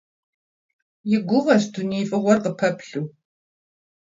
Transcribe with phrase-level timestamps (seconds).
[1.15, 3.05] И гугъэщ дуней фӏыгъуэр къыпэплъэу…